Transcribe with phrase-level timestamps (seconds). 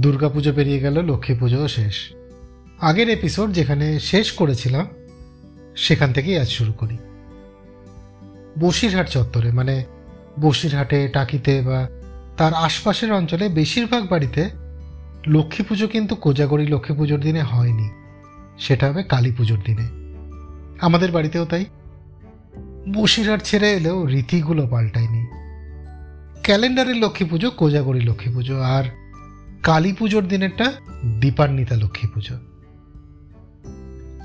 [0.00, 1.94] দুর্গাপুজো পেরিয়ে গেল, লক্ষ্মী পুজোও শেষ।
[2.80, 4.86] আগের এপিসোড যেখানে শেষ করেছিলাম,
[5.76, 6.98] সেখান থেকেই আজ শুরু করি।
[8.60, 9.84] বসিরহাট চত্বরে মানে
[10.40, 11.88] বসিরহাটে, টাকিতে বা
[12.36, 14.50] তার আশপাশের অঞ্চলে বেশিরভাগ বাড়িতে
[15.26, 17.88] লক্ষ্মী পুজো কিন্তু কোজাগরি লক্ষ্মী পুজোর দিনে হয়নি।
[18.58, 19.88] সেটা হবে কালী পুজোর দিনে।
[20.80, 21.64] আমাদের বাড়িতেও তাই।
[22.94, 25.26] বসিরহাট ছেড়ে এলেও রীতিগুলো পাল্টায়নি।
[26.42, 28.84] ক্যালেন্ডারের লক্ষ্মী পুজো, কোজাগরি লক্ষ্মী পুজো, আর
[29.62, 30.72] কালী পুজোর দিনেরটা
[31.20, 32.34] দীপান্বিতা লক্ষ্মী পুজো।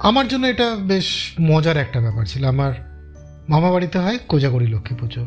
[0.00, 2.72] আমার জন্য এটা বেশ মজার একটা ব্যাপার ছিল। আমার
[3.48, 5.26] মামা বাড়িতে হয় কোজাগরি লক্ষ্মী পুজো।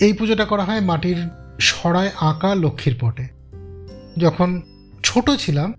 [0.00, 1.16] এই পুজোটা করা হয় মাটির
[1.60, 3.28] সরায় আঁকা লক্ষ্মীর পটে।
[4.16, 4.62] যখন
[5.04, 5.74] ছোট ছিলাম,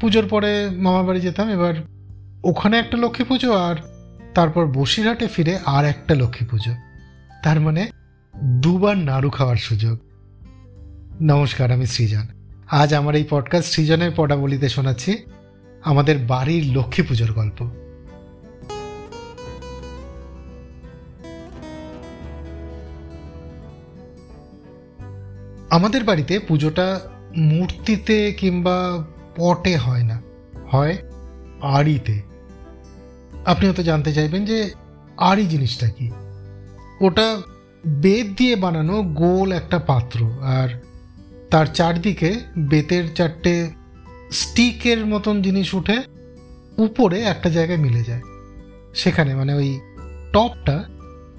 [0.00, 1.74] পুজোর পরে মামা বাড়ি যেতাম, এবার
[2.44, 3.76] ওখানে একটা লক্ষ্মী পুজো আর
[4.34, 6.74] তারপর বসিরহাটে ফিরে আর একটা লক্ষ্মী পুজো।
[7.42, 7.90] তার মানে
[8.36, 9.98] দুবার নাড়ু খাওয়ার সুযোগ।
[11.22, 12.26] নমস্কার, আমি সৃজন।
[12.70, 15.16] আজ আমার এই পডকাস্ট সৃজনের পদাবলিতে শোনাচ্ছি
[15.84, 17.58] আমাদের বাড়ির লক্ষ্মী পুজোর গল্প।
[25.70, 27.00] আমাদের বাড়িতে পুজোটা
[27.36, 29.04] মূর্তিতে কিংবা
[29.36, 30.22] পটে হয় না,
[30.72, 30.96] হয়
[31.60, 32.22] আড়িতে।
[33.44, 34.70] আপনি হয়তো জানতে চাইবেন যে
[35.16, 36.10] আড়ি জিনিসটা কি?
[37.00, 37.40] ওটা
[37.86, 40.68] বেত দিয়ে বানানো গোল একটা পাত্র, আর
[41.50, 43.70] তার চারদিকে বেতের চারটে
[44.30, 46.02] স্টিকের মতন জিনিস উঠে
[46.78, 48.20] উপরে একটা জায়গায় মিলে যায়।
[48.94, 49.80] সেখানে মানে ওই
[50.32, 50.84] টপটা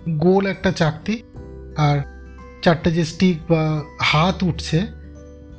[0.10, 1.24] গোল একটা চাকতি
[1.78, 2.00] আর
[2.62, 4.82] চারটে যে স্টিক বা হাত উঠছে,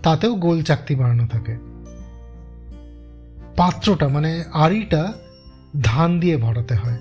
[0.03, 1.57] তাতেও গোল চাকতি বানানো থাকে।
[3.57, 5.13] পাত্রটা মানে আড়িটা
[5.83, 6.99] ধান দিয়ে ভরাতে হয়।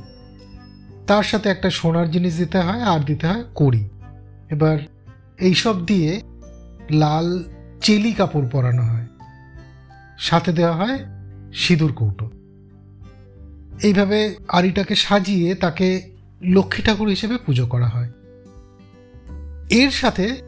[1.07, 3.89] তার সাথে একটা সোনার জিনিস দিতে হয় আর দিতে হয় কড়ি।
[4.49, 4.77] এবার
[5.37, 6.21] এইসব দিয়ে
[6.91, 7.43] লাল
[7.81, 9.07] চেলি কাপড় পরানো হয়।
[10.17, 10.99] সাথে দেওয়া হয়
[11.53, 12.29] সিঁদুর কৌটো।
[13.83, 18.11] এইভাবে আড়িটাকে সাজিয়ে তাকে লক্ষ্মী ঠাকুর হিসেবে পুজো করা হয়।
[19.69, 20.41] এর সাথে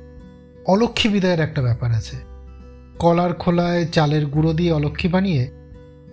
[0.66, 2.18] অলক্ষ্মী বিদায়ের একটা ব্যাপার আছে।
[3.00, 5.52] কলার খোলায় চালের গুঁড়ো দিয়ে অলক্ষ্মী বানিয়ে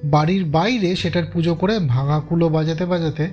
[0.04, 3.28] বাড়ির বাইরে সেটার পুজো করে ভাঙা কুলো বাজাতে বাজাতে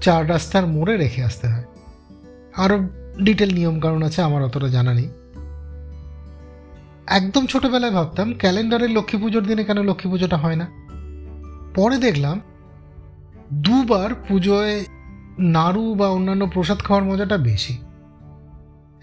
[0.00, 1.64] চার রাস্তার মোড়ে রেখে আসতে হয়।
[2.56, 2.88] আরও
[3.22, 5.08] ডিটেল নিয়ম কারণ আছে, আমার অতটা জানা নেই।
[7.06, 10.66] একদম ছোটবেলায় ভাবতাম ক্যালেন্ডারের লক্ষ্মী পুজোর দিনে কেন লক্ষ্মী পুজোটা হয় না।
[11.74, 12.40] পরে দেখলাম
[13.52, 14.84] দুবার পুজোয়
[15.38, 17.78] নাড়ু বা অন্যান্য প্রসাদ খাওয়ার মজাটা বেশি।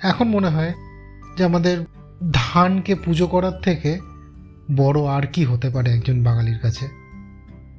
[0.03, 0.73] এখন মনে হয়
[1.37, 1.85] যে আমাদের
[2.31, 3.99] ধানকে পুজো করার থেকে
[4.75, 6.87] বড় আর কি হতে পারে একজন বাঙালির কাছে।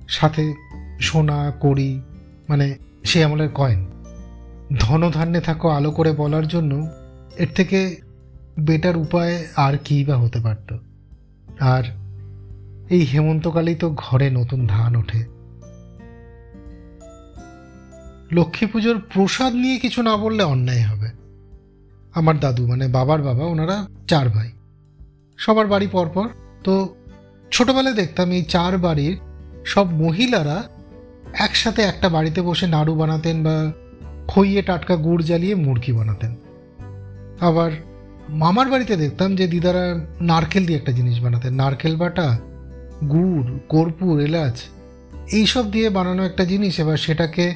[0.09, 0.54] সাথে
[1.00, 2.03] সোনা, কড়ি
[2.49, 3.87] মানে সে আমলের কয়েন
[4.81, 6.87] ধনধান্যে থাকো আলো করে বলার জন্য
[7.39, 7.97] এর থেকে
[8.60, 10.76] বেটার উপায় আর কী বা হতে পারত।
[11.60, 11.82] আর
[12.90, 15.32] এই হেমন্তকালেই তো ঘরে নতুন ধান ওঠে।
[18.32, 21.08] লক্ষ্মী পুজোর প্রসাদ নিয়ে কিছু না বললে অন্যায় হবে।
[22.14, 24.52] আমার দাদু মানে বাবার বাবা, ওনারা চার ভাই।
[25.38, 26.28] সবার বাড়ি পরপর।
[26.64, 26.94] তো
[27.50, 29.18] ছোটবেলায় দেখতাম এই চার বাড়ির
[29.66, 30.62] সব মহিলারা
[31.32, 33.72] একসাথে একটা বাড়িতে বসে নাড়ু বানাতেন বা
[34.28, 36.36] খইয়ে টাটকা গুড় জ্বালিয়ে মুরগি বানাতেন।
[37.41, 37.70] আবার
[38.32, 42.38] মামার বাড়িতে দেখতাম যে দিদারা নারকেল দিয়ে একটা জিনিস বানাতেন। নারকেল বাটা,
[43.10, 44.62] গুড়, কর্পূর, এলাচ,
[45.32, 47.54] এইসব দিয়ে বানানো একটা জিনিস। এবার সেটাকে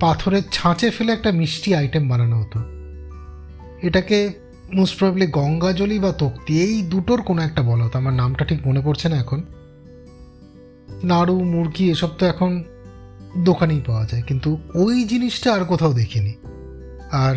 [0.00, 2.60] পাথরের ছাঁচে ফেলে একটা মিষ্টি আইটেম বানানো হতো।
[3.82, 4.32] এটাকে
[4.74, 8.80] মোস্ট প্রবলি গঙ্গাজলি বা তক্তি এই দুটোর কোনো একটা বলা হতো। আমার নামটা ঠিক মনে
[8.80, 9.42] পড়ছে না এখন।
[11.04, 12.64] নাড়ু, মুরগি, এসব তো এখন
[13.38, 16.32] দোকানেই পাওয়া যায়। কিন্তু ওই জিনিসটা আর কোথাও দেখিনি।
[17.12, 17.36] আর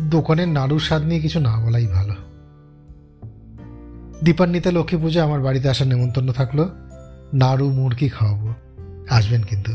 [0.00, 2.14] দোকানের নাড়ুর স্বাদ নিয়ে কিছু না বলাই ভালো।
[4.24, 6.68] দীপান্বিতা লক্ষ্মী পুজো আমার বাড়িতে আসার নেমন্তন্ন থাকল।
[7.34, 8.54] নাড়ু, মুরগি খাওয়াবো।
[9.10, 9.72] আসবেন কিন্তু।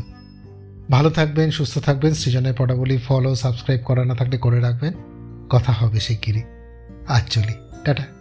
[0.90, 4.92] ভালো থাকবেন, সুস্থ থাকবেন, সৃজনের পটাবলি ফলো সাবস্ক্রাইব করা না থাকলে করে রাখবেন।
[5.50, 6.42] কথা হবে শিগগিরই।
[7.08, 7.52] আজ চলি।
[7.84, 8.17] টাটা।